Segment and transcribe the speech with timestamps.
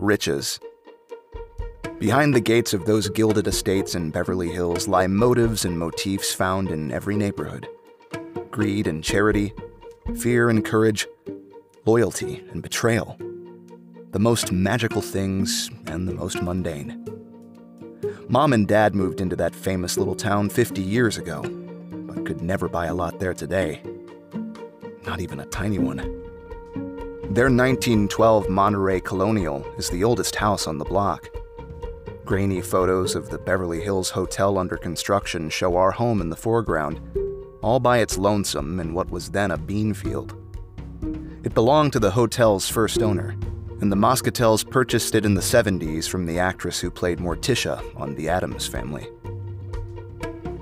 [0.00, 0.58] riches.
[1.98, 6.70] Behind the gates of those gilded estates in Beverly Hills lie motives and motifs found
[6.70, 7.68] in every neighborhood
[8.50, 9.54] greed and charity,
[10.18, 11.06] fear and courage,
[11.86, 13.16] loyalty and betrayal.
[14.10, 17.06] The most magical things and the most mundane.
[18.28, 22.68] Mom and Dad moved into that famous little town 50 years ago, but could never
[22.68, 23.82] buy a lot there today.
[25.04, 26.19] Not even a tiny one.
[27.30, 31.28] Their 1912 Monterey Colonial is the oldest house on the block.
[32.24, 37.00] Grainy photos of the Beverly Hills Hotel under construction show our home in the foreground,
[37.62, 40.34] all by its lonesome in what was then a bean field.
[41.44, 43.36] It belonged to the hotel's first owner,
[43.80, 48.16] and the Moscatels purchased it in the 70s from the actress who played Morticia on
[48.16, 49.06] The Addams Family.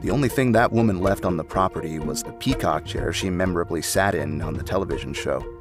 [0.02, 3.80] The only thing that woman left on the property was the peacock chair she memorably
[3.80, 5.57] sat in on the television show.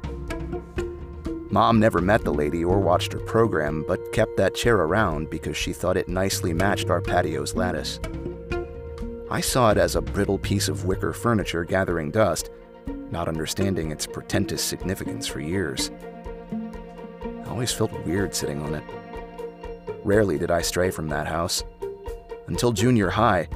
[1.50, 5.56] Mom never met the lady or watched her program, but kept that chair around because
[5.56, 7.98] she thought it nicely matched our patio's lattice.
[9.30, 12.50] I saw it as a brittle piece of wicker furniture gathering dust,
[13.10, 15.90] not understanding its portentous significance for years.
[17.22, 18.84] I always felt weird sitting on it.
[20.04, 21.64] Rarely did I stray from that house.
[22.46, 23.48] Until junior high,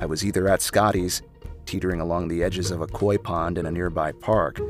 [0.00, 1.22] I was either at Scotty's,
[1.64, 4.60] teetering along the edges of a koi pond in a nearby park,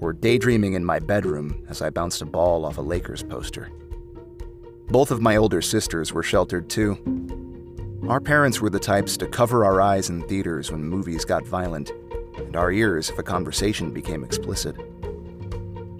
[0.00, 3.70] or daydreaming in my bedroom as I bounced a ball off a Lakers poster.
[4.88, 6.98] Both of my older sisters were sheltered too.
[8.08, 11.92] Our parents were the types to cover our eyes in theaters when movies got violent,
[12.36, 14.74] and our ears if a conversation became explicit.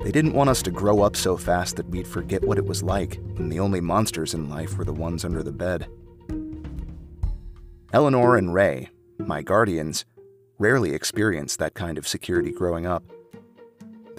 [0.03, 2.83] They didn't want us to grow up so fast that we'd forget what it was
[2.83, 5.87] like when the only monsters in life were the ones under the bed.
[7.93, 10.07] Eleanor and Ray, my guardians,
[10.59, 13.05] rarely experienced that kind of security growing up.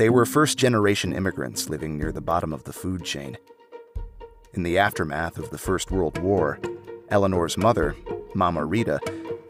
[0.02, 3.38] They were first generation immigrants living near the bottom of the food chain.
[4.52, 6.60] In the aftermath of the First World War,
[7.10, 7.96] Eleanor's mother,
[8.34, 9.00] Mama Rita,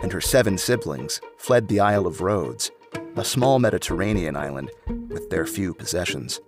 [0.02, 2.70] and her seven siblings fled the Isle of Rhodes,
[3.16, 4.72] a small Mediterranean island
[5.08, 6.42] with their few possessions.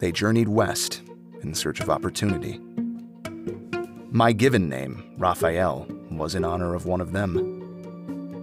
[0.00, 1.00] They journeyed west
[1.40, 2.60] in search of opportunity.
[4.10, 7.57] My given name, Raphael, was in honor of one of them.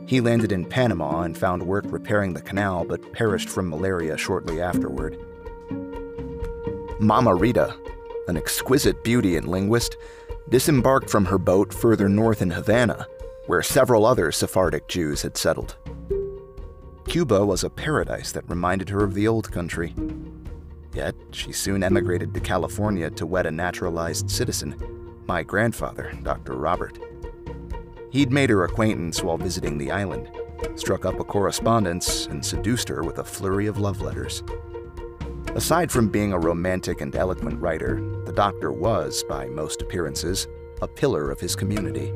[0.07, 4.61] He landed in Panama and found work repairing the canal, but perished from malaria shortly
[4.61, 5.17] afterward.
[6.99, 7.75] Mama Rita,
[8.27, 9.97] an exquisite beauty and linguist,
[10.49, 13.07] disembarked from her boat further north in Havana,
[13.47, 15.75] where several other Sephardic Jews had settled.
[17.07, 19.93] Cuba was a paradise that reminded her of the old country.
[20.93, 24.75] Yet, she soon emigrated to California to wed a naturalized citizen,
[25.27, 26.53] my grandfather, Dr.
[26.53, 26.97] Robert.
[28.15, 30.31] He'd made her acquaintance while visiting the island,
[30.75, 34.41] struck up a correspondence, and seduced her with a flurry of love letters.
[35.53, 40.47] Aside from being a romantic and eloquent writer, the doctor was, by most appearances,
[40.81, 42.13] a pillar of his community.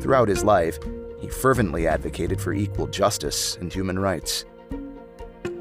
[0.00, 0.80] Throughout his life,
[1.20, 4.46] he fervently advocated for equal justice and human rights.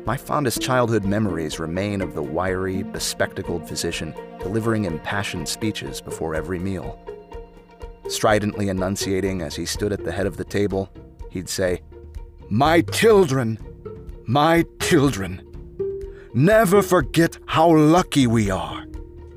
[0.04, 6.58] My fondest childhood memories remain of the wiry, bespectacled physician delivering impassioned speeches before every
[6.58, 7.00] meal.
[8.12, 10.92] Stridently enunciating as he stood at the head of the table,
[11.30, 11.82] he'd say,
[12.50, 13.58] My children,
[14.26, 15.42] my children,
[16.34, 18.86] never forget how lucky we are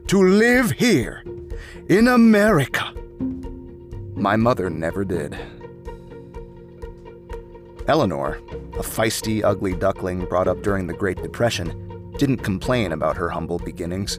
[0.09, 1.23] to live here
[1.89, 2.93] in America.
[4.17, 5.39] My mother never did.
[7.87, 8.41] Eleanor,
[8.73, 13.61] a feisty, ugly duckling brought up during the Great Depression, didn't complain about her humble
[13.61, 14.19] beginnings.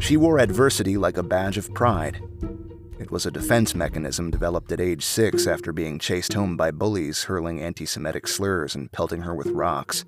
[0.00, 2.20] She wore adversity like a badge of pride
[3.00, 7.24] it was a defense mechanism developed at age six after being chased home by bullies
[7.24, 10.04] hurling anti Semitic slurs and pelting her with rocks.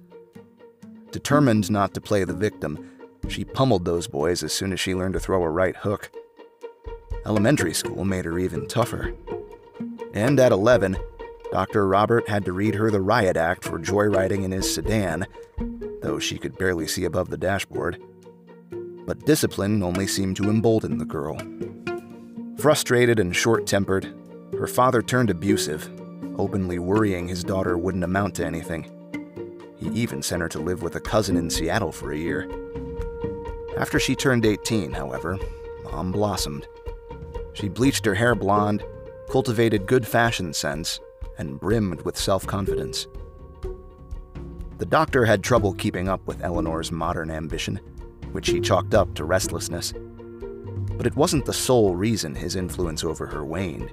[1.10, 2.90] Determined not to play the victim,
[3.28, 6.10] she pummeled those boys as soon as she learned to throw a right hook.
[7.24, 9.14] Elementary school made her even tougher.
[10.12, 10.98] And at 11,
[11.50, 11.86] Dr.
[11.86, 15.26] Robert had to read her the riot act for joyriding in his sedan,
[16.02, 18.02] though she could barely see above the dashboard.
[19.06, 21.38] But discipline only seemed to embolden the girl.
[22.58, 24.14] Frustrated and short tempered,
[24.52, 25.90] her father turned abusive,
[26.38, 28.90] openly worrying his daughter wouldn't amount to anything.
[29.76, 32.48] He even sent her to live with a cousin in Seattle for a year.
[33.76, 35.38] After she turned 18, however,
[35.84, 36.68] Mom blossomed.
[37.54, 38.84] She bleached her hair blonde,
[39.30, 41.00] cultivated good fashion sense,
[41.38, 43.08] and brimmed with self confidence.
[44.78, 47.80] The doctor had trouble keeping up with Eleanor's modern ambition,
[48.32, 49.94] which he chalked up to restlessness
[50.96, 53.90] but it wasn't the sole reason his influence over her waned.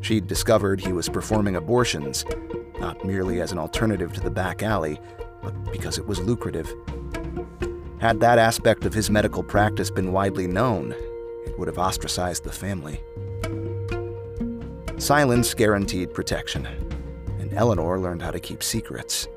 [0.00, 2.24] She'd discovered he was performing abortions,
[2.78, 5.00] not merely as an alternative to the back alley,
[5.42, 6.72] but because it was lucrative.
[8.00, 10.92] Had that aspect of his medical practice been widely known,
[11.46, 13.00] it would have ostracized the family.
[14.98, 16.66] Silence guaranteed protection,
[17.38, 19.28] and Eleanor learned how to keep secrets.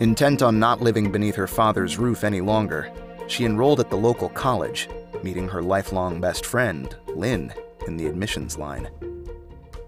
[0.00, 2.92] Intent on not living beneath her father's roof any longer,
[3.26, 4.88] she enrolled at the local college,
[5.22, 7.52] meeting her lifelong best friend, Lynn,
[7.86, 8.88] in the admissions line.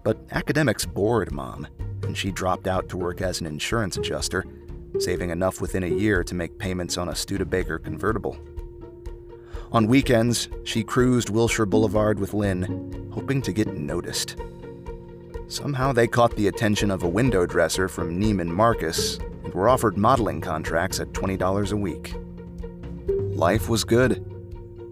[0.02, 1.66] But academics bored Mom,
[2.02, 4.44] and she dropped out to work as an insurance adjuster,
[4.98, 8.38] saving enough within a year to make payments on a Studebaker convertible.
[9.72, 14.36] On weekends, she cruised Wilshire Boulevard with Lynn, hoping to get noticed.
[15.48, 19.96] Somehow they caught the attention of a window dresser from Neiman Marcus and were offered
[19.96, 22.14] modeling contracts at $20 a week.
[23.36, 24.16] Life was good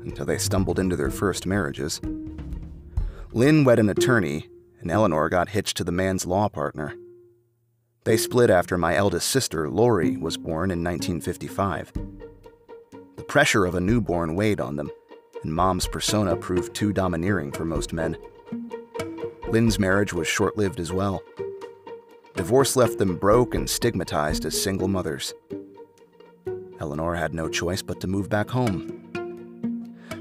[0.03, 1.99] until they stumbled into their first marriages.
[3.33, 4.51] Lynn wed an attorney,
[4.81, 6.95] and Eleanor got hitched to the man's law partner.
[8.05, 11.95] They split after my eldest sister, Lori, was born in 1955.
[13.17, 14.91] The pressure of a newborn weighed on them,
[15.43, 18.15] and Mom's persona proved too domineering for most men.
[19.49, 21.23] Lynn's marriage was short lived as well.
[22.35, 25.33] Divorce left them broke and stigmatized as single mothers.
[26.85, 29.01] Eleanor had no choice but to move back home.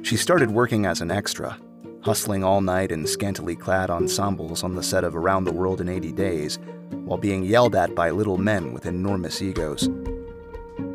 [0.01, 1.59] She started working as an extra,
[2.03, 5.89] hustling all night in scantily clad ensembles on the set of Around the World in
[5.89, 6.59] 80 Days,
[7.03, 9.89] while being yelled at by little men with enormous egos.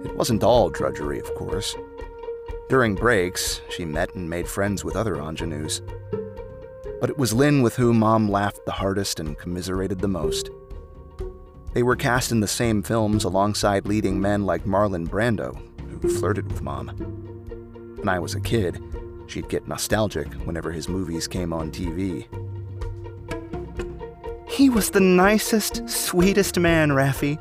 [0.06, 1.76] It wasn't all drudgery, of course.
[2.71, 5.82] During breaks, she met and made friends with other ingenues.
[6.99, 10.49] But it was Lynn with whom Mom laughed the hardest and commiserated the most.
[11.75, 15.61] They were cast in the same films alongside leading men like Marlon Brando,
[16.00, 16.88] who flirted with Mom.
[17.97, 18.82] When I was a kid,
[19.26, 22.26] she'd get nostalgic whenever his movies came on TV.
[24.49, 27.38] He was the nicest, sweetest man, Raffi.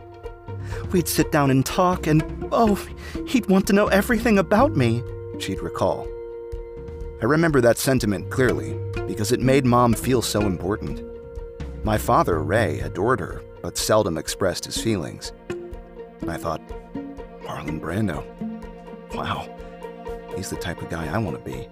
[0.91, 2.21] We'd sit down and talk, and
[2.51, 2.75] oh,
[3.27, 5.01] he'd want to know everything about me,
[5.39, 6.07] she'd recall.
[7.21, 8.77] I remember that sentiment clearly
[9.07, 11.01] because it made Mom feel so important.
[11.83, 15.33] My father, Ray, adored her, but seldom expressed his feelings.
[16.27, 16.62] I thought,
[17.44, 18.24] Marlon Brando.
[19.13, 19.48] Wow,
[20.36, 21.68] he's the type of guy I want to be.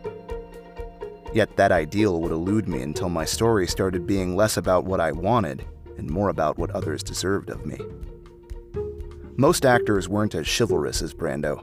[1.34, 5.12] Yet that ideal would elude me until my story started being less about what I
[5.12, 5.66] wanted
[5.98, 7.78] and more about what others deserved of me.
[9.38, 11.62] Most actors weren't as chivalrous as Brando,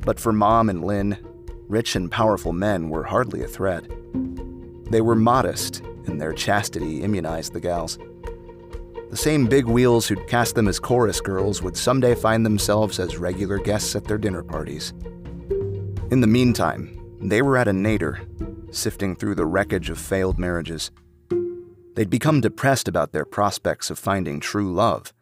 [0.00, 1.16] but for Mom and Lynn,
[1.68, 3.84] rich and powerful men were hardly a threat.
[4.90, 7.98] They were modest, and their chastity immunized the gals.
[9.10, 13.16] The same big wheels who'd cast them as chorus girls would someday find themselves as
[13.16, 14.92] regular guests at their dinner parties.
[16.10, 18.20] In the meantime, they were at a nadir,
[18.70, 20.90] sifting through the wreckage of failed marriages.
[21.94, 25.12] They'd become depressed about their prospects of finding true love,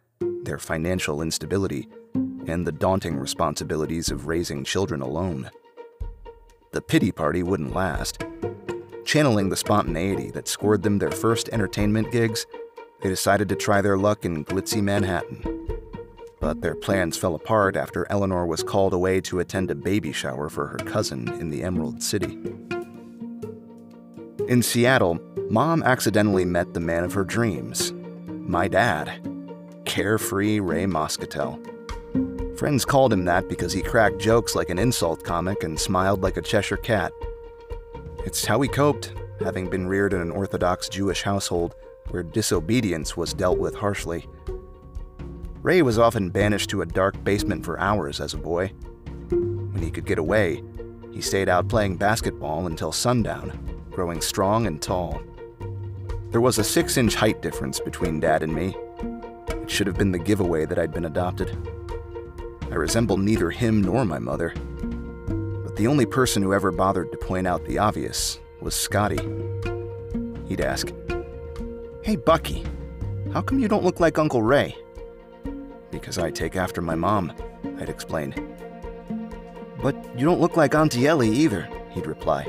[0.42, 5.50] their financial instability, and the daunting responsibilities of raising children alone.
[6.72, 8.24] The pity party wouldn't last.
[9.04, 12.46] Channeling the spontaneity that scored them their first entertainment gigs,
[13.06, 15.68] they decided to try their luck in glitzy Manhattan.
[16.40, 20.48] But their plans fell apart after Eleanor was called away to attend a baby shower
[20.48, 22.36] for her cousin in the Emerald City.
[24.48, 27.92] In Seattle, Mom accidentally met the man of her dreams,
[28.26, 29.12] my dad,
[29.84, 31.60] carefree Ray Moscatel.
[32.58, 36.36] Friends called him that because he cracked jokes like an insult comic and smiled like
[36.36, 37.12] a Cheshire cat.
[38.24, 41.76] It's how he coped, having been reared in an Orthodox Jewish household
[42.10, 44.26] where disobedience was dealt with harshly.
[45.62, 48.68] Ray was often banished to a dark basement for hours as a boy.
[49.30, 50.62] When he could get away,
[51.12, 53.58] he stayed out playing basketball until sundown,
[53.90, 55.20] growing strong and tall.
[56.30, 58.76] There was a six inch height difference between Dad and me.
[59.48, 61.56] It should have been the giveaway that I'd been adopted.
[62.70, 64.52] I resemble neither him nor my mother.
[65.64, 69.18] But the only person who ever bothered to point out the obvious was Scotty.
[70.46, 70.92] He'd ask,
[72.06, 72.62] Hey, Bucky,
[73.32, 74.76] how come you don't look like Uncle Ray?
[75.90, 77.32] Because I take after my mom,
[77.80, 78.32] I'd explain.
[79.82, 82.46] But you don't look like Auntie Ellie either, he'd reply.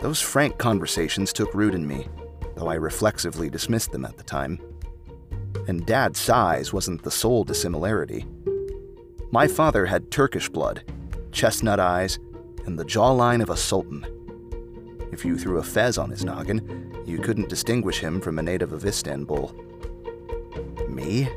[0.00, 2.06] Those frank conversations took root in me,
[2.54, 4.60] though I reflexively dismissed them at the time.
[5.66, 8.24] And Dad's size wasn't the sole dissimilarity.
[9.32, 10.84] My father had Turkish blood,
[11.32, 12.20] chestnut eyes,
[12.66, 14.06] and the jawline of a sultan.
[15.10, 18.72] If you threw a fez on his noggin, you couldn't distinguish him from a native
[18.72, 19.54] of Istanbul.
[20.88, 21.28] Me?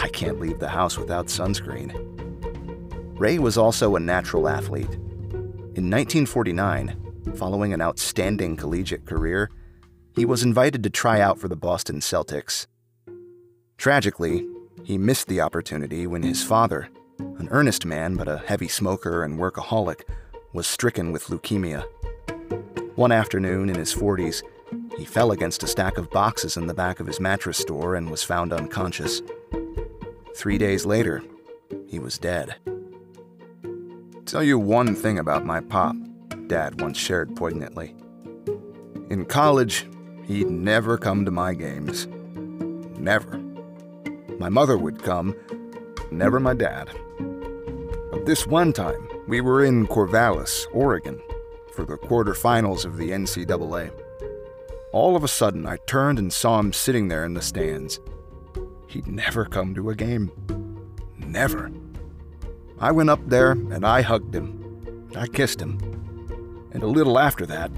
[0.00, 1.92] I can't leave the house without sunscreen.
[3.18, 4.92] Ray was also a natural athlete.
[5.74, 9.50] In 1949, following an outstanding collegiate career,
[10.14, 12.66] he was invited to try out for the Boston Celtics.
[13.78, 14.46] Tragically,
[14.84, 16.88] he missed the opportunity when his father,
[17.18, 20.02] an earnest man but a heavy smoker and workaholic,
[20.52, 21.84] was stricken with leukemia.
[22.96, 24.42] One afternoon in his 40s,
[24.96, 28.10] he fell against a stack of boxes in the back of his mattress store and
[28.10, 29.22] was found unconscious.
[30.36, 31.22] Three days later,
[31.86, 32.56] he was dead.
[34.26, 35.96] Tell you one thing about my pop,
[36.46, 37.94] Dad once shared poignantly.
[39.10, 39.86] In college,
[40.26, 42.06] he'd never come to my games.
[42.98, 43.38] Never.
[44.38, 45.34] My mother would come,
[46.10, 46.90] never my dad.
[48.10, 51.20] But this one time, we were in Corvallis, Oregon,
[51.72, 53.90] for the quarterfinals of the NCAA.
[54.94, 57.98] All of a sudden, I turned and saw him sitting there in the stands.
[58.86, 60.30] He'd never come to a game.
[61.18, 61.72] Never.
[62.78, 65.10] I went up there and I hugged him.
[65.16, 65.80] I kissed him.
[66.70, 67.72] And a little after that,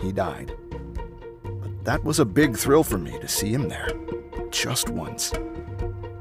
[0.00, 0.56] he died.
[1.42, 3.88] But that was a big thrill for me to see him there.
[4.52, 5.32] Just once.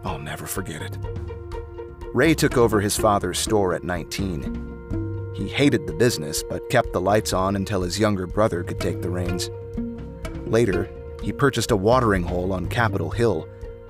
[0.04, 0.98] I'll never forget it.
[2.12, 5.34] Ray took over his father's store at 19.
[5.36, 9.04] He hated the business, but kept the lights on until his younger brother could take
[9.04, 9.52] the reins.
[10.50, 10.90] Later,
[11.22, 13.48] he purchased a watering hole on Capitol Hill,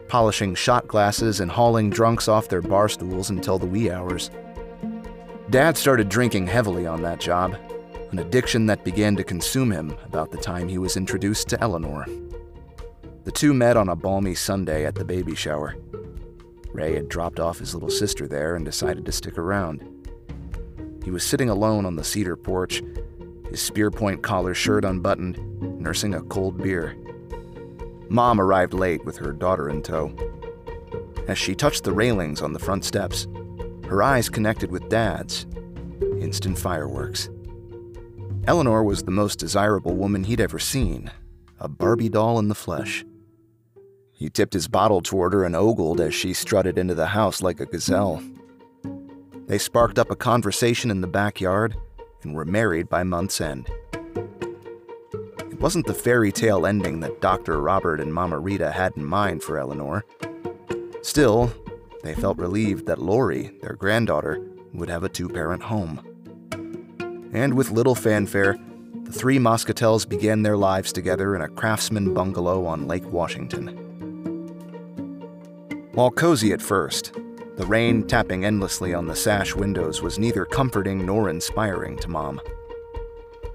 [0.09, 4.29] polishing shot glasses and hauling drunks off their bar stools until the wee hours.
[5.49, 7.55] Dad started drinking heavily on that job,
[8.11, 12.05] an addiction that began to consume him about the time he was introduced to Eleanor.
[13.23, 15.75] The two met on a balmy Sunday at the baby shower.
[16.73, 19.83] Ray had dropped off his little sister there and decided to stick around.
[21.03, 22.83] He was sitting alone on the cedar porch,
[23.49, 25.37] his spearpoint collar shirt unbuttoned,
[25.79, 26.95] nursing a cold beer.
[28.09, 30.11] Mom arrived late with her daughter in tow.
[31.27, 33.27] As she touched the railings on the front steps,
[33.87, 35.45] her eyes connected with Dad's.
[36.19, 37.29] Instant fireworks.
[38.45, 41.11] Eleanor was the most desirable woman he'd ever seen,
[41.59, 43.05] a Barbie doll in the flesh.
[44.11, 47.59] He tipped his bottle toward her and ogled as she strutted into the house like
[47.59, 48.21] a gazelle.
[49.47, 51.75] They sparked up a conversation in the backyard
[52.21, 53.69] and were married by month's end.
[55.59, 57.59] Wasn't the fairy tale ending that Dr.
[57.59, 60.05] Robert and Mama Rita had in mind for Eleanor.
[61.01, 61.51] Still,
[62.01, 64.41] they felt relieved that Lori, their granddaughter,
[64.73, 65.99] would have a two parent home.
[67.33, 68.57] And with little fanfare,
[69.03, 73.67] the three Moscatels began their lives together in a craftsman bungalow on Lake Washington.
[75.91, 77.11] While cozy at first,
[77.57, 82.39] the rain tapping endlessly on the sash windows was neither comforting nor inspiring to Mom.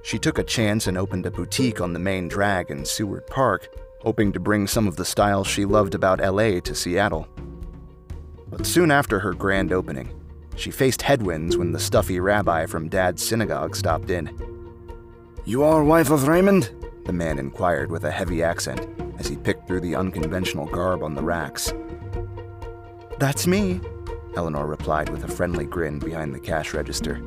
[0.05, 3.75] She took a chance and opened a boutique on the main drag in Seward Park,
[4.03, 7.27] hoping to bring some of the styles she loved about LA to Seattle.
[8.49, 10.13] But soon after her grand opening,
[10.57, 14.31] she faced headwinds when the stuffy rabbi from Dad's synagogue stopped in.
[15.47, 16.71] You are wife of Raymond?
[17.07, 18.87] The man inquired with a heavy accent
[19.19, 21.73] as he picked through the unconventional garb on the racks.
[23.19, 23.81] That's me,
[24.37, 27.23] Eleanor replied with a friendly grin behind the cash register.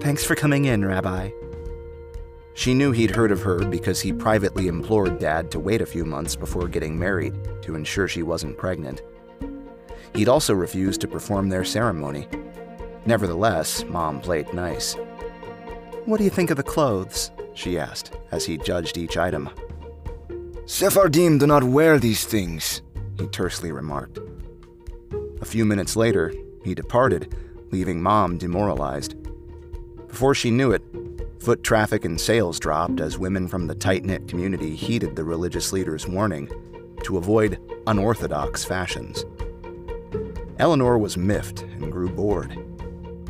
[0.00, 1.30] Thanks for coming in, Rabbi.
[2.54, 6.04] She knew he'd heard of her because he privately implored Dad to wait a few
[6.04, 9.02] months before getting married to ensure she wasn't pregnant.
[10.14, 12.28] He'd also refused to perform their ceremony.
[13.06, 14.94] Nevertheless, Mom played nice.
[16.04, 17.30] What do you think of the clothes?
[17.54, 19.48] she asked as he judged each item.
[20.66, 22.82] Sephardim do not wear these things,
[23.18, 24.18] he tersely remarked.
[25.40, 26.32] A few minutes later,
[26.64, 27.34] he departed,
[27.70, 29.16] leaving Mom demoralized.
[30.08, 30.82] Before she knew it,
[31.42, 35.72] foot traffic and sales dropped as women from the tight knit community heeded the religious
[35.72, 36.48] leader's warning
[37.02, 37.58] to avoid
[37.88, 39.24] unorthodox fashions.
[40.60, 42.56] Eleanor was miffed and grew bored.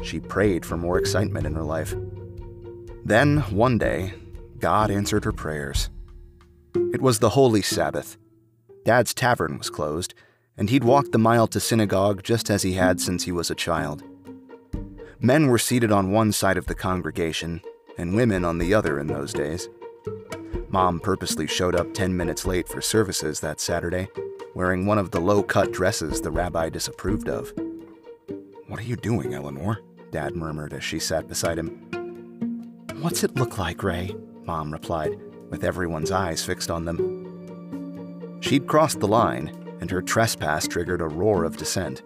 [0.03, 1.95] She prayed for more excitement in her life.
[3.03, 4.13] Then, one day,
[4.59, 5.89] God answered her prayers.
[6.75, 8.19] It was the Holy Sabbath.
[8.85, 10.13] Dad's tavern was closed,
[10.59, 13.55] and he'd walked the mile to synagogue just as he had since he was a
[13.55, 14.03] child.
[15.19, 17.63] Men were seated on one side of the congregation,
[17.99, 19.69] and women on the other in those days.
[20.69, 24.09] Mom purposely showed up 10 minutes late for services that Saturday,
[24.55, 27.53] wearing one of the low cut dresses the rabbi disapproved of.
[28.69, 29.81] What are you doing, Eleanor?
[30.11, 31.69] Dad murmured as she sat beside him.
[33.01, 34.15] What's it look like, Ray?
[34.45, 35.19] Mom replied,
[35.51, 38.41] with everyone's eyes fixed on them.
[38.41, 42.03] She'd crossed the line, and her trespass triggered a roar of dissent.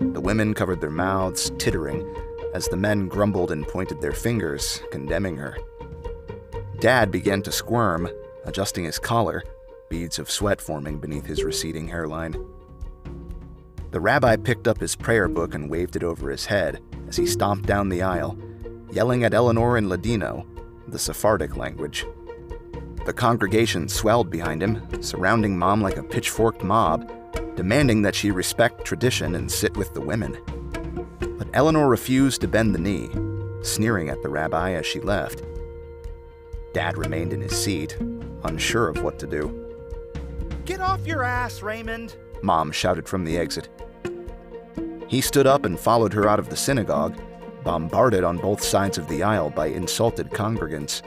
[0.00, 2.02] The women covered their mouths, tittering,
[2.54, 5.56] as the men grumbled and pointed their fingers, condemning her.
[6.80, 8.08] Dad began to squirm,
[8.44, 9.42] adjusting his collar,
[9.88, 12.34] beads of sweat forming beneath his receding hairline.
[13.90, 17.26] The rabbi picked up his prayer book and waved it over his head as he
[17.26, 18.38] stomped down the aisle,
[18.90, 20.46] yelling at Eleanor in Ladino,
[20.88, 22.06] the Sephardic language.
[23.04, 27.10] The congregation swelled behind him, surrounding Mom like a pitchforked mob,
[27.56, 30.38] demanding that she respect tradition and sit with the women.
[31.54, 33.10] Eleanor refused to bend the knee,
[33.62, 35.42] sneering at the rabbi as she left.
[36.72, 37.98] Dad remained in his seat,
[38.44, 39.58] unsure of what to do.
[40.64, 42.16] Get off your ass, Raymond!
[42.42, 43.68] Mom shouted from the exit.
[45.08, 47.20] He stood up and followed her out of the synagogue,
[47.62, 51.02] bombarded on both sides of the aisle by insulted congregants.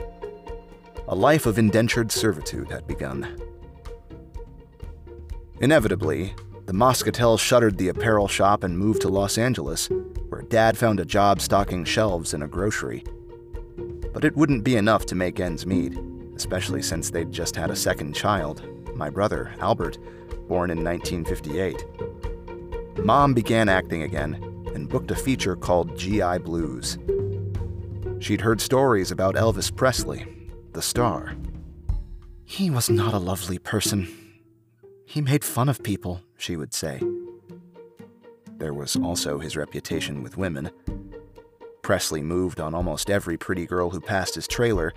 [1.08, 3.36] A life of indentured servitude had begun.
[5.60, 6.34] Inevitably,
[6.66, 9.88] the Moscatel shuttered the apparel shop and moved to Los Angeles,
[10.28, 13.04] where Dad found a job stocking shelves in a grocery.
[14.12, 15.96] But it wouldn't be enough to make ends meet,
[16.34, 18.64] especially since they'd just had a second child,
[18.96, 19.98] my brother, Albert,
[20.48, 21.84] born in 1958.
[23.04, 24.34] Mom began acting again
[24.74, 26.98] and booked a feature called GI Blues.
[28.18, 30.26] She'd heard stories about Elvis Presley,
[30.72, 31.36] the star.
[32.44, 34.08] He was not a lovely person.
[35.04, 37.00] He made fun of people, she would say.
[38.58, 40.70] There was also his reputation with women.
[41.82, 44.92] Presley moved on almost every pretty girl who passed his trailer,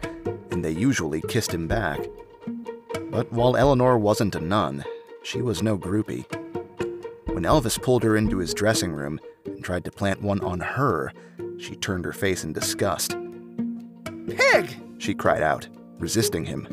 [0.52, 2.00] and they usually kissed him back.
[3.12, 4.84] But while Eleanor wasn't a nun,
[5.24, 6.26] she was no groupie.
[7.28, 11.14] When Elvis pulled her into his dressing room and tried to plant one on her,
[11.58, 13.16] she turned her face in disgust.
[14.28, 14.76] Pig!
[14.98, 15.68] She cried out,
[16.00, 16.68] resisting him.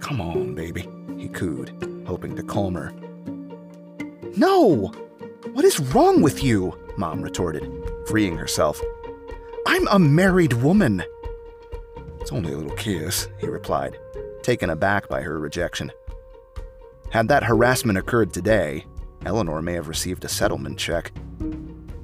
[0.00, 2.92] Come on, baby, he cooed, hoping to calm her.
[4.38, 4.92] No!
[5.52, 6.72] What is wrong with you?
[6.96, 7.68] Mom retorted,
[8.06, 8.80] freeing herself.
[9.66, 11.02] I'm a married woman.
[12.20, 13.98] It's only a little kiss, he replied,
[14.42, 15.90] taken aback by her rejection.
[17.10, 18.86] Had that harassment occurred today,
[19.26, 21.10] Eleanor may have received a settlement check.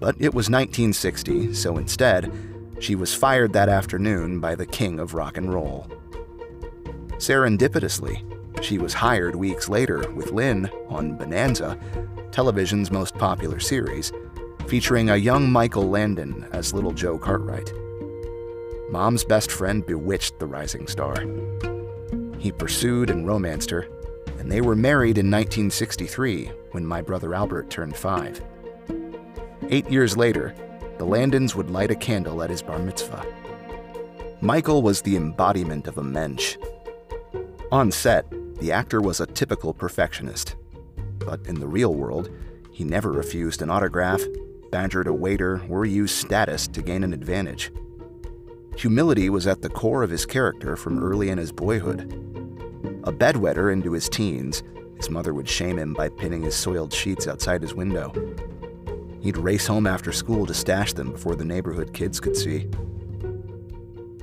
[0.01, 2.33] But it was 1960, so instead,
[2.81, 5.87] she was fired that afternoon by the king of rock and roll.
[7.13, 8.29] Serendipitously,
[8.65, 11.79] she was hired weeks later with Lynn on Bonanza,
[12.31, 14.11] television's most popular series,
[14.67, 17.71] featuring a young Michael Landon as Little Joe Cartwright.
[18.91, 21.15] Mom's best friend bewitched the rising star.
[22.39, 23.87] He pursued and romanced her,
[24.39, 28.43] and they were married in 1963 when my brother Albert turned five.
[29.69, 30.55] Eight years later,
[30.99, 33.27] the Landons would light a candle at his bar mitzvah.
[34.41, 36.57] Michael was the embodiment of a mensch.
[37.73, 38.27] On set,
[38.61, 40.57] the actor was a typical perfectionist.
[41.19, 42.31] But in the real world,
[42.71, 44.23] he never refused an autograph,
[44.71, 47.71] badgered a waiter, or used status to gain an advantage.
[48.77, 52.13] Humility was at the core of his character from early in his boyhood.
[53.05, 54.63] A bedwetter into his teens,
[54.97, 58.13] his mother would shame him by pinning his soiled sheets outside his window.
[59.21, 62.69] He'd race home after school to stash them before the neighborhood kids could see.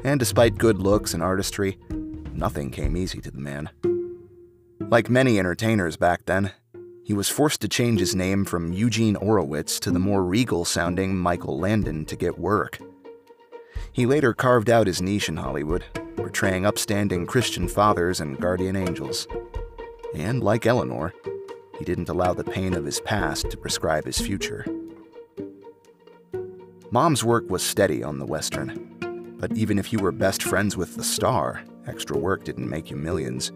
[0.04, 1.78] And despite good looks and artistry,
[2.34, 3.70] nothing came easy to the man.
[4.91, 6.51] Like many entertainers back then,
[7.06, 11.15] he was forced to change his name from Eugene Orowitz to the more regal sounding
[11.15, 12.77] Michael Landon to get work.
[13.93, 15.86] He later carved out his niche in Hollywood,
[16.17, 19.30] portraying upstanding Christian fathers and guardian angels.
[20.13, 21.13] And like Eleanor,
[21.80, 24.65] he didn't allow the pain of his past to prescribe his future.
[26.91, 30.97] Mom's work was steady on the Western, but even if you were best friends with
[30.97, 33.54] the star, extra work didn't make you millions.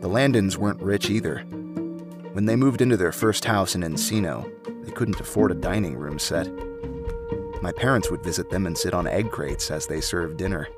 [0.00, 1.40] The Landons weren't rich either.
[2.32, 4.50] When they moved into their first house in Encino,
[4.82, 6.48] they couldn't afford a dining room set.
[7.60, 10.68] My parents would visit them and sit on egg crates as they served dinner.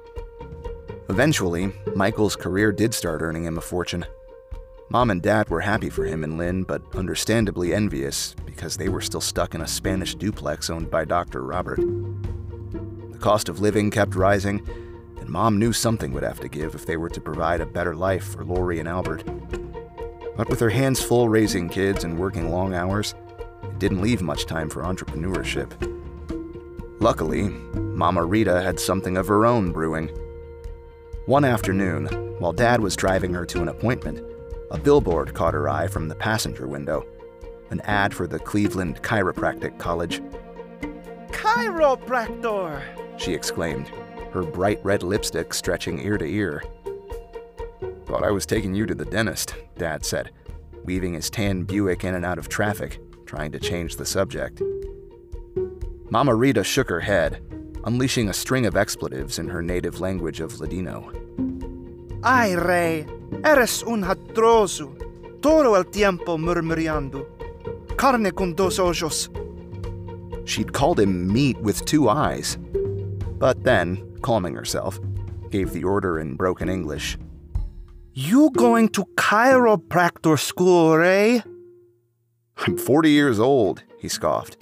[1.08, 4.04] Eventually, Michael's career did start earning him a fortune.
[4.88, 9.00] Mom and Dad were happy for him and Lynn, but understandably envious because they were
[9.00, 11.44] still stuck in a Spanish duplex owned by Dr.
[11.44, 11.78] Robert.
[11.78, 14.66] The cost of living kept rising,
[15.22, 17.94] and Mom knew something would have to give if they were to provide a better
[17.94, 19.24] life for Lori and Albert.
[20.36, 23.14] But with her hands full raising kids and working long hours,
[23.62, 25.70] it didn't leave much time for entrepreneurship.
[27.00, 30.08] Luckily, Mama Rita had something of her own brewing.
[31.26, 32.06] One afternoon,
[32.40, 34.20] while Dad was driving her to an appointment,
[34.72, 37.06] a billboard caught her eye from the passenger window
[37.70, 40.20] an ad for the Cleveland Chiropractic College.
[41.30, 42.82] Chiropractor!
[43.18, 43.90] She exclaimed
[44.32, 46.62] her bright red lipstick stretching ear to ear.
[48.06, 50.30] Thought I was taking you to the dentist, Dad said,
[50.84, 54.62] weaving his tan Buick in and out of traffic, trying to change the subject.
[56.10, 57.42] Mama Rita shook her head,
[57.84, 61.10] unleashing a string of expletives in her native language of Ladino.
[62.22, 63.06] Ay, rey,
[63.44, 64.94] eres un hadroso,
[65.40, 67.26] todo el tiempo murmurando.
[67.96, 69.28] Carne con dos ojos.
[70.44, 72.58] She'd called him meat with two eyes,
[73.38, 74.98] but then calming herself,
[75.50, 77.18] gave the order in broken English.
[78.14, 81.40] You going to chiropractor school, eh?
[82.58, 84.56] I'm 40 years old, he scoffed.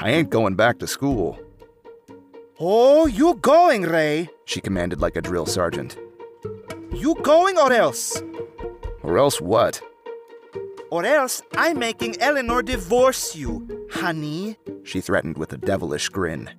[0.00, 1.38] I ain't going back to school.
[2.58, 4.28] Oh, you going, Ray?
[4.44, 5.98] She commanded like a drill sergeant.
[6.92, 8.22] You going or else?
[9.02, 9.80] Or else what?
[10.90, 14.56] Or else I'm making Eleanor divorce you, honey.
[14.84, 16.50] She threatened with a devilish grin.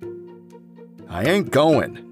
[1.08, 2.11] I ain't going.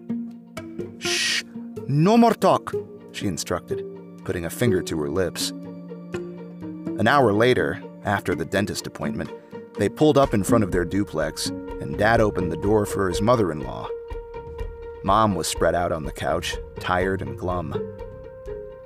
[1.00, 1.42] Shh,
[1.88, 2.74] no more talk,
[3.12, 3.84] she instructed,
[4.24, 5.50] putting a finger to her lips.
[5.50, 9.30] An hour later, after the dentist appointment,
[9.78, 13.22] they pulled up in front of their duplex, and Dad opened the door for his
[13.22, 13.88] mother in law.
[15.02, 17.74] Mom was spread out on the couch, tired and glum.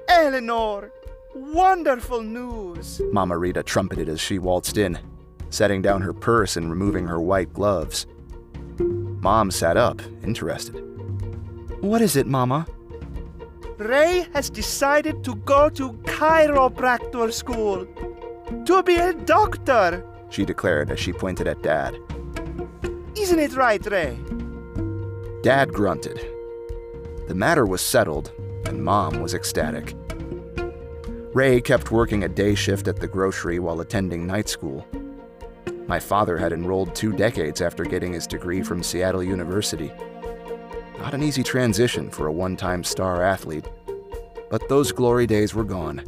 [0.07, 0.93] Eleanor,
[1.35, 4.97] wonderful news, Mama Rita trumpeted as she waltzed in,
[5.51, 8.07] setting down her purse and removing her white gloves.
[8.79, 10.94] Mom sat up, interested.
[11.85, 12.67] What is it, Mama?
[13.77, 17.87] Ray has decided to go to chiropractor school.
[18.65, 21.95] To be a doctor, she declared as she pointed at Dad.
[23.19, 24.19] Isn't it right, Ray?
[25.43, 26.17] Dad grunted.
[27.29, 28.33] The matter was settled,
[28.65, 29.95] and Mom was ecstatic.
[31.35, 34.87] Ray kept working a day shift at the grocery while attending night school.
[35.87, 39.93] My father had enrolled two decades after getting his degree from Seattle University.
[41.05, 43.69] Not an easy transition for a one time star athlete,
[44.49, 46.03] but those glory days were gone.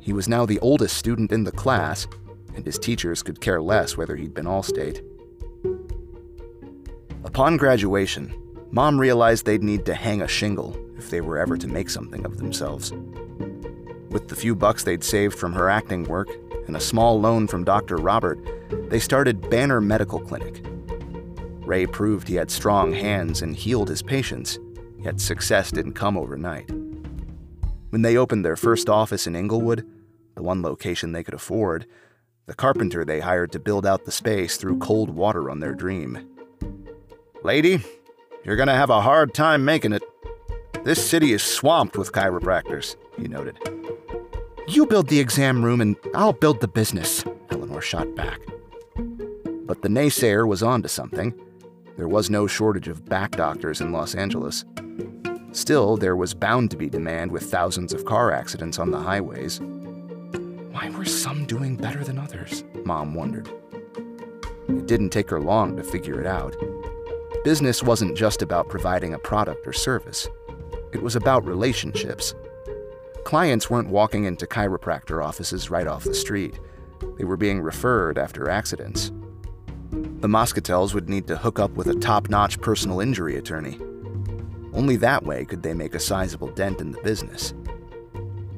[0.00, 2.08] He was now the oldest student in the class,
[2.56, 5.00] and his teachers could care less whether he'd been All State.
[7.22, 8.34] Upon graduation,
[8.72, 12.24] Mom realized they'd need to hang a shingle if they were ever to make something
[12.24, 12.90] of themselves.
[14.10, 16.30] With the few bucks they'd saved from her acting work
[16.66, 17.96] and a small loan from Dr.
[17.96, 18.40] Robert,
[18.90, 20.64] they started Banner Medical Clinic.
[21.70, 24.58] Ray proved he had strong hands and healed his patients,
[24.98, 26.68] yet success didn't come overnight.
[27.90, 29.86] When they opened their first office in Inglewood,
[30.34, 31.86] the one location they could afford,
[32.46, 36.28] the carpenter they hired to build out the space threw cold water on their dream.
[37.44, 37.80] Lady,
[38.42, 40.02] you're gonna have a hard time making it.
[40.82, 43.56] This city is swamped with chiropractors, he noted.
[44.66, 48.40] You build the exam room and I'll build the business, Eleanor shot back.
[48.96, 51.32] But the naysayer was onto something.
[52.00, 54.64] There was no shortage of back doctors in Los Angeles.
[55.52, 59.60] Still, there was bound to be demand with thousands of car accidents on the highways.
[60.70, 62.64] Why were some doing better than others?
[62.86, 63.50] Mom wondered.
[64.66, 66.56] It didn't take her long to figure it out.
[67.44, 70.26] Business wasn't just about providing a product or service,
[70.94, 72.34] it was about relationships.
[73.24, 76.58] Clients weren't walking into chiropractor offices right off the street,
[77.18, 79.12] they were being referred after accidents.
[80.20, 83.78] The Moscatels would need to hook up with a top notch personal injury attorney.
[84.74, 87.54] Only that way could they make a sizable dent in the business.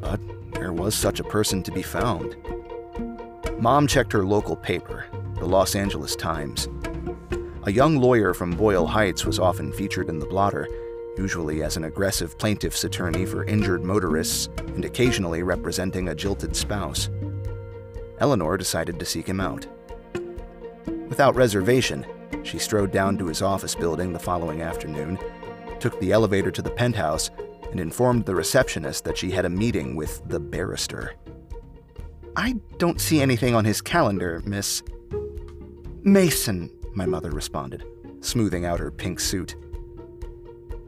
[0.00, 0.20] But
[0.54, 2.36] there was such a person to be found.
[3.60, 6.68] Mom checked her local paper, the Los Angeles Times.
[7.62, 10.66] A young lawyer from Boyle Heights was often featured in the blotter,
[11.16, 17.08] usually as an aggressive plaintiff's attorney for injured motorists and occasionally representing a jilted spouse.
[18.18, 19.64] Eleanor decided to seek him out.
[21.12, 22.06] Without reservation,
[22.42, 25.18] she strode down to his office building the following afternoon,
[25.78, 27.28] took the elevator to the penthouse,
[27.70, 31.12] and informed the receptionist that she had a meeting with the barrister.
[32.34, 34.82] I don't see anything on his calendar, Miss.
[36.02, 37.84] Mason, my mother responded,
[38.20, 39.54] smoothing out her pink suit.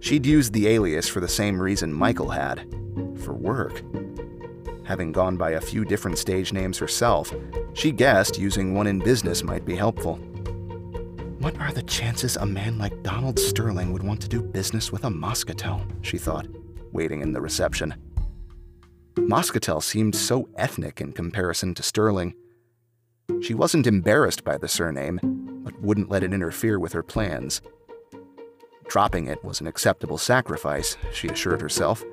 [0.00, 2.66] She'd used the alias for the same reason Michael had
[3.22, 3.82] for work.
[4.84, 7.32] Having gone by a few different stage names herself,
[7.72, 10.16] she guessed using one in business might be helpful.
[11.38, 15.04] What are the chances a man like Donald Sterling would want to do business with
[15.04, 15.82] a Moscatel?
[16.02, 16.46] She thought,
[16.92, 17.94] waiting in the reception.
[19.14, 22.34] Moscatel seemed so ethnic in comparison to Sterling.
[23.40, 25.18] She wasn't embarrassed by the surname,
[25.64, 27.62] but wouldn't let it interfere with her plans.
[28.88, 32.04] Dropping it was an acceptable sacrifice, she assured herself.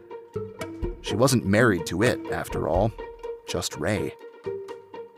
[1.02, 2.92] She wasn't married to it, after all,
[3.48, 4.14] just Ray.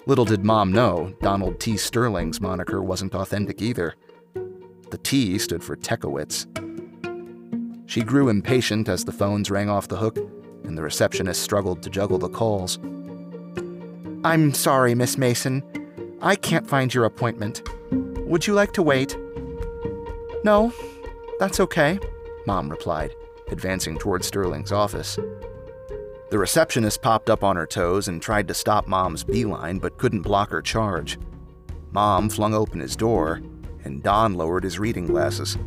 [0.06, 1.78] Little did Mom know, Donald T.
[1.78, 3.96] Sterling's moniker wasn't authentic either.
[4.92, 6.46] The T stood for Tokowitz.
[7.86, 10.18] She grew impatient as the phones rang off the hook,
[10.64, 12.80] and the receptionist struggled to juggle the calls.
[14.26, 15.64] I'm sorry, Miss Mason.
[16.22, 17.62] I can't find your appointment.
[17.92, 19.18] Would you like to wait?
[20.44, 20.74] No,
[21.40, 22.00] that's okay,
[22.46, 23.16] Mom replied,
[23.52, 25.18] advancing toward Sterling's office.
[26.34, 30.24] The receptionist popped up on her toes and tried to stop Mom's beeline, but couldn't
[30.24, 31.20] block her charge.
[31.92, 33.40] Mom flung open his door,
[33.84, 35.60] and Don lowered his reading glasses.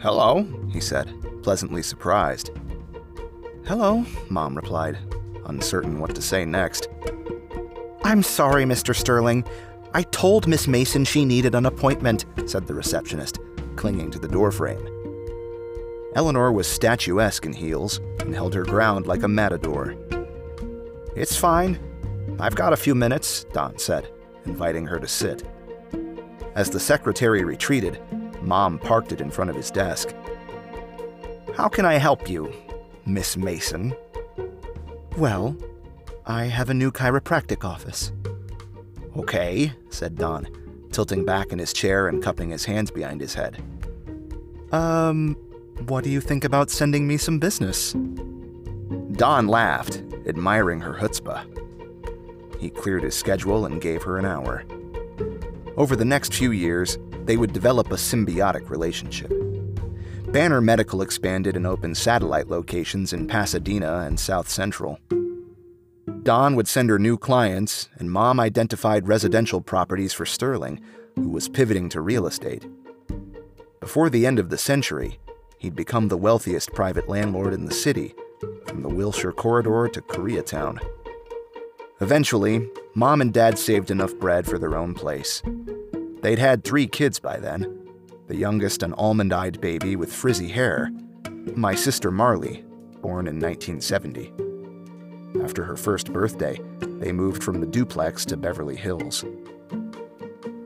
[0.00, 2.52] Hello, he said, pleasantly surprised.
[3.66, 4.96] Hello, Mom replied,
[5.46, 6.86] uncertain what to say next.
[8.04, 8.94] I'm sorry, Mr.
[8.94, 9.44] Sterling.
[9.92, 13.40] I told Miss Mason she needed an appointment, said the receptionist,
[13.74, 14.97] clinging to the doorframe.
[16.14, 19.94] Eleanor was statuesque in heels and held her ground like a matador.
[21.14, 21.78] It's fine.
[22.40, 24.08] I've got a few minutes, Don said,
[24.46, 25.42] inviting her to sit.
[26.54, 28.00] As the secretary retreated,
[28.42, 30.14] Mom parked it in front of his desk.
[31.54, 32.52] How can I help you,
[33.04, 33.94] Miss Mason?
[35.16, 35.56] Well,
[36.26, 38.12] I have a new chiropractic office.
[39.16, 40.46] Okay, said Don,
[40.92, 43.62] tilting back in his chair and cupping his hands behind his head.
[44.70, 45.36] Um,
[45.86, 47.94] what do you think about sending me some business?
[49.12, 51.44] Don laughed, admiring her chutzpah.
[52.58, 54.64] He cleared his schedule and gave her an hour.
[55.76, 59.32] Over the next few years, they would develop a symbiotic relationship.
[60.32, 64.98] Banner Medical expanded and opened satellite locations in Pasadena and South Central.
[66.22, 70.80] Don would send her new clients, and Mom identified residential properties for Sterling,
[71.14, 72.66] who was pivoting to real estate.
[73.80, 75.18] Before the end of the century,
[75.58, 78.14] he'd become the wealthiest private landlord in the city,
[78.66, 80.78] from the Wilshire Corridor to Koreatown.
[82.00, 85.42] Eventually, Mom and Dad saved enough bread for their own place.
[86.22, 87.74] They'd had three kids by then
[88.28, 90.90] the youngest, an almond eyed baby with frizzy hair,
[91.56, 92.62] my sister Marley,
[93.00, 94.32] born in 1970.
[95.42, 99.24] After her first birthday, they moved from the duplex to Beverly Hills.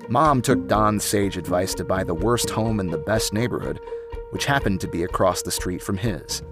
[0.08, 3.78] Mom took Don's sage advice to buy the worst home in the best neighborhood,
[4.32, 6.42] which happened to be across the street from his.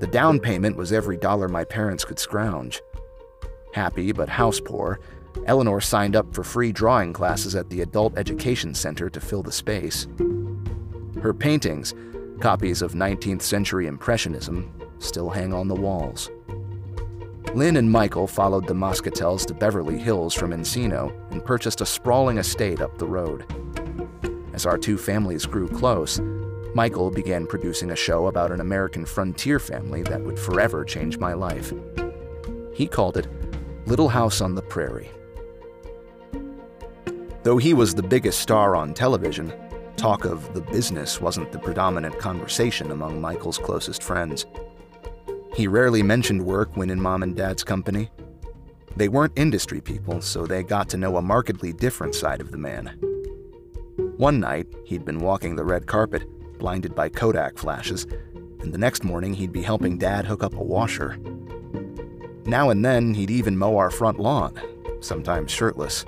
[0.00, 2.82] The down payment was every dollar my parents could scrounge.
[3.72, 5.00] Happy but house poor,
[5.46, 9.50] Eleanor signed up for free drawing classes at the Adult Education Center to fill the
[9.50, 10.06] space.
[11.22, 11.94] Her paintings,
[12.38, 16.30] copies of 19th century Impressionism, still hang on the walls.
[17.54, 22.36] Lynn and Michael followed the Moscatels to Beverly Hills from Encino and purchased a sprawling
[22.36, 23.46] estate up the road.
[24.52, 26.20] As our two families grew close,
[26.74, 31.32] Michael began producing a show about an American frontier family that would forever change my
[31.32, 31.72] life.
[32.72, 33.28] He called it
[33.86, 35.10] Little House on the Prairie.
[37.44, 39.52] Though he was the biggest star on television,
[39.96, 44.44] talk of the business wasn't the predominant conversation among Michael's closest friends.
[45.54, 48.10] He rarely mentioned work when in mom and dad's company.
[48.96, 52.58] They weren't industry people, so they got to know a markedly different side of the
[52.58, 52.98] man.
[54.16, 56.24] One night, he'd been walking the red carpet,
[56.64, 58.06] blinded by Kodak flashes,
[58.60, 61.18] and the next morning he'd be helping dad hook up a washer.
[62.46, 64.58] Now and then, he'd even mow our front lawn,
[65.00, 66.06] sometimes shirtless.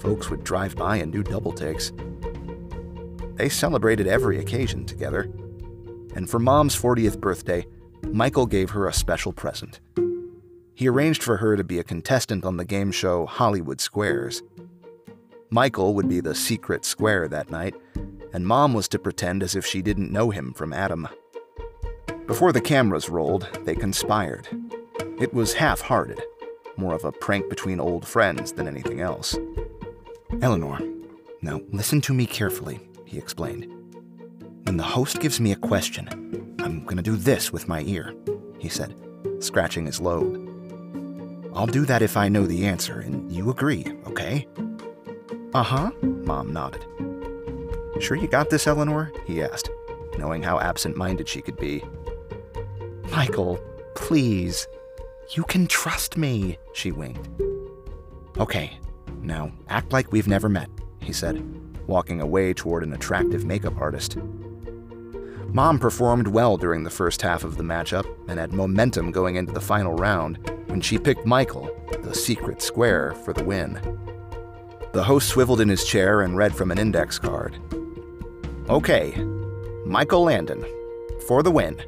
[0.00, 1.94] Folks would drive by and do double takes.
[3.36, 5.30] They celebrated every occasion together.
[6.14, 7.66] And for Mom's 40th birthday,
[8.02, 9.80] Michael gave her a special present.
[10.74, 14.42] He arranged for her to be a contestant on the game show Hollywood Squares.
[15.48, 17.74] Michael would be the secret square that night,
[18.34, 21.08] and Mom was to pretend as if she didn't know him from Adam.
[22.26, 24.48] Before the cameras rolled, they conspired.
[25.20, 26.20] It was half hearted,
[26.76, 29.38] more of a prank between old friends than anything else.
[30.42, 30.80] Eleanor,
[31.42, 33.66] now listen to me carefully, he explained.
[34.64, 38.12] When the host gives me a question, I'm going to do this with my ear,
[38.58, 38.96] he said,
[39.38, 40.40] scratching his lobe.
[41.54, 44.48] I'll do that if I know the answer, and you agree, okay?
[45.54, 46.84] Uh huh, Mom nodded.
[48.00, 49.12] Sure you got this, Eleanor?
[49.26, 49.70] he asked,
[50.18, 51.82] knowing how absent minded she could be.
[53.10, 53.60] Michael,
[53.94, 54.66] please.
[55.30, 57.28] You can trust me, she winked.
[58.38, 58.78] Okay,
[59.22, 60.68] now act like we've never met,
[61.00, 61.42] he said,
[61.86, 64.16] walking away toward an attractive makeup artist.
[65.48, 69.52] Mom performed well during the first half of the matchup and had momentum going into
[69.52, 71.70] the final round when she picked Michael,
[72.02, 73.78] the secret square, for the win.
[74.92, 77.56] The host swiveled in his chair and read from an index card.
[78.70, 79.12] Okay,
[79.84, 80.64] Michael Landon,
[81.26, 81.82] for the win.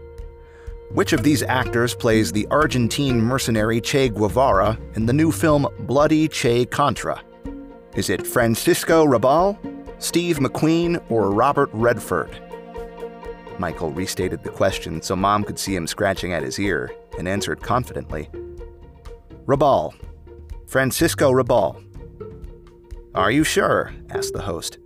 [0.91, 6.29] Which of these actors plays the Argentine mercenary Che Guevara in the new film Bloody
[6.29, 7.23] Che Contra?
[7.95, 9.57] Is it Francisco Rabal,
[10.03, 12.43] Steve McQueen, or Robert Redford?
[13.59, 17.63] Michael restated the question so Mom could see him scratching at his ear and answered
[17.63, 18.29] confidently
[19.47, 19.95] Rabal.
[20.67, 21.83] Francisco Rabal.
[23.15, 23.95] Are you sure?
[24.11, 24.77] asked the host.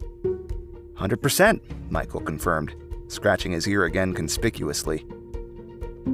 [1.01, 1.61] 100%,
[1.91, 2.75] Michael confirmed,
[3.09, 5.05] scratching his ear again conspicuously.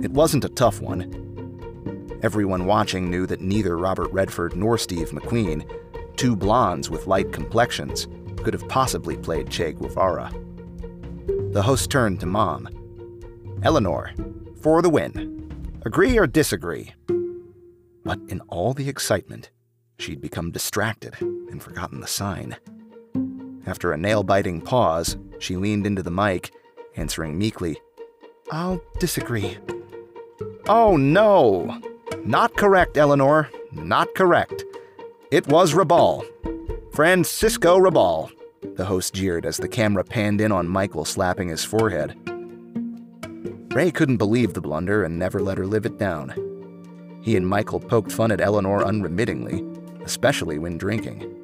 [0.02, 2.18] It wasn't a tough one.
[2.22, 5.68] Everyone watching knew that neither Robert Redford nor Steve McQueen,
[6.16, 8.06] two blondes with light complexions,
[8.38, 10.32] could have possibly played Che Guevara.
[11.50, 12.68] The host turned to Mom.
[13.62, 14.12] Eleanor,
[14.60, 15.34] for the win.
[15.84, 16.94] Agree or disagree?
[18.04, 19.50] But in all the excitement,
[19.98, 22.56] She'd become distracted and forgotten the sign.
[23.66, 26.52] After a nail biting pause, she leaned into the mic,
[26.96, 27.80] answering meekly,
[28.50, 29.58] I'll disagree.
[30.68, 31.80] Oh no!
[32.24, 33.50] Not correct, Eleanor.
[33.72, 34.64] Not correct.
[35.30, 36.24] It was Rabal.
[36.92, 38.30] Francisco Rabal.
[38.76, 42.16] The host jeered as the camera panned in on Michael slapping his forehead.
[43.74, 47.20] Ray couldn't believe the blunder and never let her live it down.
[47.22, 49.64] He and Michael poked fun at Eleanor unremittingly,
[50.04, 51.35] especially when drinking.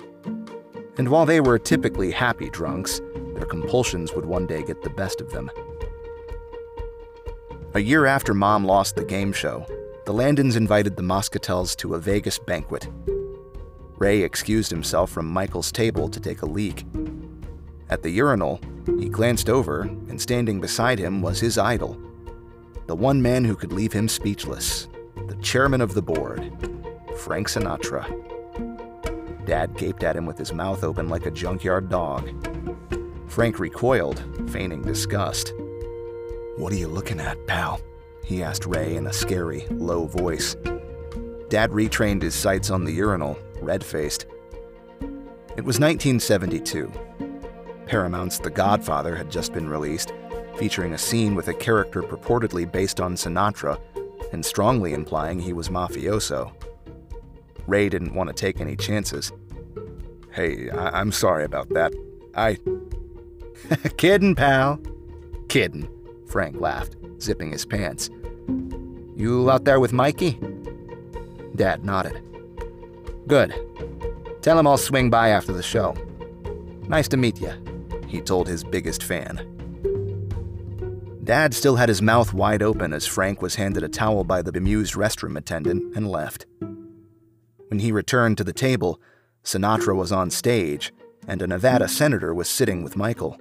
[0.98, 3.00] And while they were typically happy drunks,
[3.34, 5.50] their compulsions would one day get the best of them.
[7.74, 9.66] A year after Mom lost the game show,
[10.04, 12.88] the Landons invited the Moscatels to a Vegas banquet.
[13.96, 16.84] Ray excused himself from Michael's table to take a leak.
[17.88, 18.60] At the urinal,
[18.98, 21.96] he glanced over, and standing beside him was his idol.
[22.86, 24.88] The one man who could leave him speechless,
[25.28, 26.52] the chairman of the board,
[27.16, 28.04] Frank Sinatra.
[29.44, 32.30] Dad gaped at him with his mouth open like a junkyard dog.
[33.26, 35.52] Frank recoiled, feigning disgust.
[36.56, 37.80] What are you looking at, pal?
[38.24, 40.54] He asked Ray in a scary, low voice.
[41.48, 44.26] Dad retrained his sights on the urinal, red faced.
[45.56, 46.90] It was 1972.
[47.86, 50.12] Paramount's The Godfather had just been released,
[50.56, 53.78] featuring a scene with a character purportedly based on Sinatra
[54.32, 56.52] and strongly implying he was mafioso.
[57.66, 59.32] Ray didn't want to take any chances.
[60.32, 61.92] Hey, I- am sorry about that.
[62.34, 62.58] I.
[63.96, 64.80] Kiddin', pal.
[65.48, 65.88] Kiddin',
[66.26, 68.10] Frank laughed, zipping his pants.
[69.16, 70.38] You out there with Mikey?
[71.54, 72.20] Dad nodded.
[73.26, 73.54] Good.
[74.40, 75.94] Tell him I'll swing by after the show.
[76.88, 77.52] Nice to meet you,
[78.08, 79.48] he told his biggest fan.
[81.22, 84.50] Dad still had his mouth wide open as Frank was handed a towel by the
[84.50, 86.46] bemused restroom attendant and left.
[87.72, 89.00] When he returned to the table,
[89.44, 90.92] Sinatra was on stage,
[91.26, 93.38] and a Nevada senator was sitting with Michael.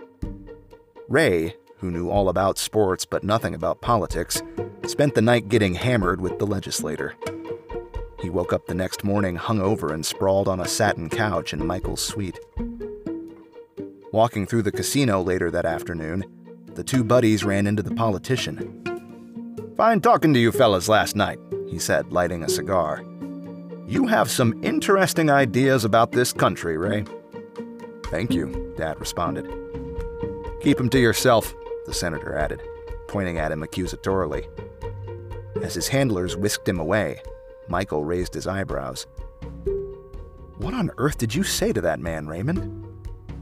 [1.10, 4.41] Ray, who knew all about sports but nothing about politics,
[4.88, 7.13] spent the night getting hammered with the legislator.
[8.22, 12.02] He woke up the next morning hungover and sprawled on a satin couch in Michael's
[12.02, 12.39] suite.
[14.13, 16.24] Walking through the casino later that afternoon,
[16.76, 19.74] the two buddies ran into the politician.
[19.76, 23.04] Fine talking to you fellas last night, he said, lighting a cigar.
[23.91, 27.04] You have some interesting ideas about this country, Ray.
[28.06, 29.51] Thank you, Dad responded.
[30.62, 31.54] Keep them to yourself,
[31.86, 32.62] the senator added,
[33.10, 34.47] pointing at him accusatorily.
[35.62, 37.21] As his handlers whisked him away,
[37.67, 39.08] Michael raised his eyebrows.
[40.56, 42.86] What on earth did you say to that man, Raymond?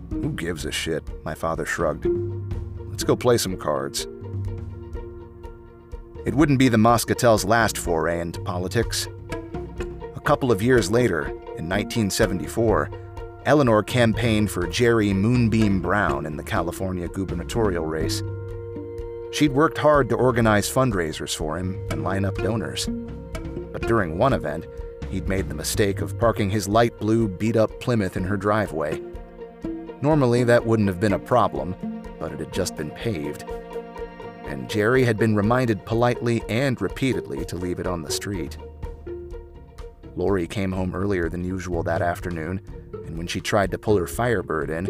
[0.09, 1.03] Who gives a shit?
[1.23, 2.07] My father shrugged.
[2.89, 4.07] Let's go play some cards.
[6.25, 9.07] It wouldn't be the Moscatel's last foray into politics.
[10.19, 12.89] A couple of years later, in 1974,
[13.45, 18.21] Eleanor campaigned for Jerry Moonbeam Brown in the California gubernatorial race.
[19.31, 22.89] She'd worked hard to organize fundraisers for him and line up donors.
[23.71, 24.67] But during one event,
[25.09, 29.01] he'd made the mistake of parking his light blue, beat up Plymouth in her driveway.
[30.01, 31.75] Normally, that wouldn't have been a problem,
[32.19, 33.45] but it had just been paved.
[34.45, 38.57] And Jerry had been reminded politely and repeatedly to leave it on the street.
[40.19, 42.59] Lori came home earlier than usual that afternoon,
[43.05, 44.85] and when she tried to pull her Firebird in,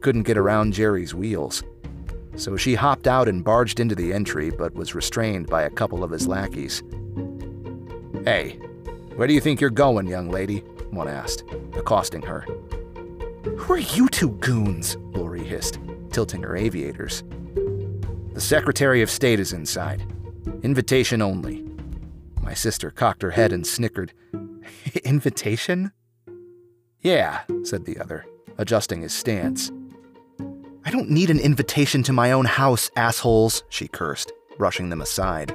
[0.00, 1.62] couldn't get around Jerry's wheels.
[2.34, 6.02] So she hopped out and barged into the entry, but was restrained by a couple
[6.02, 6.82] of his lackeys.
[8.24, 8.58] Hey,
[9.14, 10.58] where do you think you're going, young lady?
[10.90, 12.44] One asked, accosting her.
[13.44, 14.96] Who are you two goons?
[15.12, 15.78] Lori hissed,
[16.10, 17.22] tilting her aviators.
[18.32, 20.04] The Secretary of State is inside.
[20.64, 21.64] Invitation only.
[22.42, 24.12] My sister cocked her head and snickered.
[25.04, 25.92] Invitation?
[27.00, 28.24] Yeah, said the other,
[28.58, 29.70] adjusting his stance.
[30.84, 35.54] I don't need an invitation to my own house, assholes, she cursed, brushing them aside.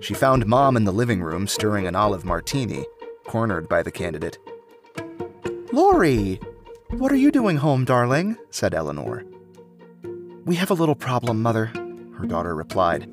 [0.00, 2.84] She found Mom in the living room stirring an olive martini,
[3.24, 4.38] cornered by the candidate.
[5.72, 6.38] Lori,
[6.90, 8.36] what are you doing home, darling?
[8.50, 9.24] said Eleanor.
[10.44, 11.66] We have a little problem, Mother,
[12.16, 13.08] her daughter replied.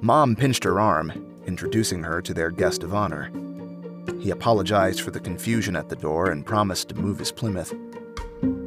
[0.00, 1.12] Mom pinched her arm,
[1.46, 3.30] introducing her to their guest of honor.
[4.20, 7.74] He apologized for the confusion at the door and promised to move his Plymouth.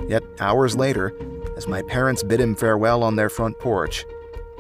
[0.08, 1.14] Yet, hours later,
[1.58, 4.06] as my parents bid him farewell on their front porch,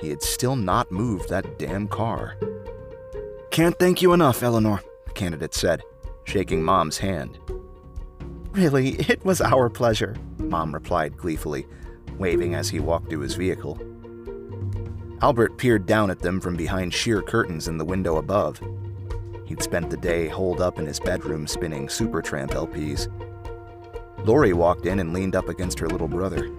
[0.02, 2.36] he had still not moved that damn car.
[3.52, 5.82] Can't thank you enough, Eleanor, the candidate said,
[6.26, 7.40] shaking Mom's hand.
[8.52, 11.68] Really, it was our pleasure, Mom replied gleefully,
[12.18, 13.80] waving as he walked to his vehicle.
[15.22, 18.62] Albert peered down at them from behind sheer curtains in the window above.
[19.48, 23.08] He'd spent the day holed up in his bedroom spinning Supertramp LPs.
[24.26, 26.52] Lori walked in and leaned up against her little brother.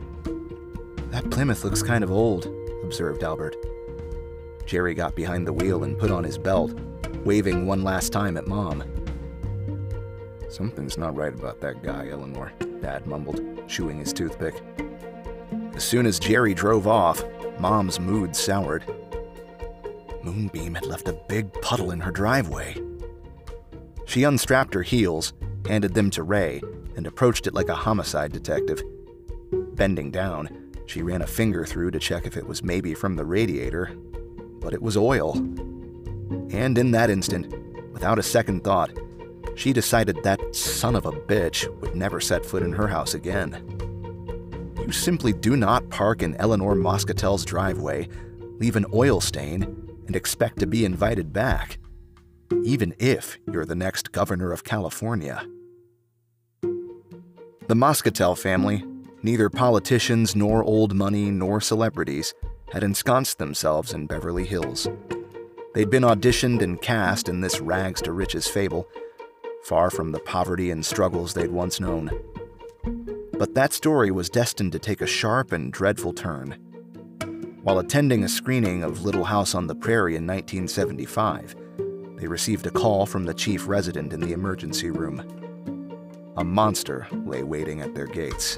[1.10, 2.50] That Plymouth looks kind of old,
[2.82, 3.56] observed Albert.
[4.64, 6.72] Jerry got behind the wheel and put on his belt,
[7.24, 8.82] waving one last time at Mom.
[10.48, 14.62] Something's not right about that guy, Eleanor, Dad mumbled, chewing his toothpick.
[15.74, 17.22] As soon as Jerry drove off,
[17.58, 18.84] Mom's mood soured.
[20.28, 22.76] Moonbeam had left a big puddle in her driveway.
[24.04, 25.32] She unstrapped her heels,
[25.66, 26.60] handed them to Ray,
[26.96, 28.82] and approached it like a homicide detective.
[29.74, 33.24] Bending down, she ran a finger through to check if it was maybe from the
[33.24, 33.90] radiator,
[34.60, 35.34] but it was oil.
[36.50, 37.54] And in that instant,
[37.92, 38.90] without a second thought,
[39.54, 43.64] she decided that son of a bitch would never set foot in her house again.
[44.78, 48.08] You simply do not park in Eleanor Moscatel's driveway,
[48.58, 51.78] leave an oil stain, and expect to be invited back,
[52.64, 55.46] even if you're the next governor of California.
[56.62, 58.82] The Moscatel family,
[59.22, 62.34] neither politicians nor old money nor celebrities,
[62.72, 64.88] had ensconced themselves in Beverly Hills.
[65.74, 68.88] They'd been auditioned and cast in this rags to riches fable,
[69.64, 72.10] far from the poverty and struggles they'd once known.
[73.38, 76.67] But that story was destined to take a sharp and dreadful turn.
[77.68, 81.54] While attending a screening of Little House on the Prairie in 1975,
[82.16, 85.20] they received a call from the chief resident in the emergency room.
[86.38, 88.56] A monster lay waiting at their gates.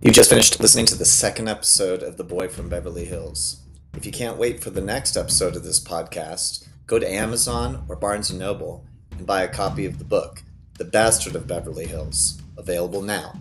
[0.00, 3.60] You've just finished listening to the second episode of The Boy from Beverly Hills.
[3.94, 7.96] If you can't wait for the next episode of this podcast, go to Amazon or
[7.96, 10.42] Barnes & Noble and buy a copy of the book,
[10.78, 13.34] The Bastard of Beverly Hills, available now.